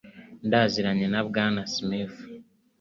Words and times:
Ndaziranye 0.47 1.07
na 1.13 1.21
Bwana 1.27 1.61
Smith. 1.73 2.15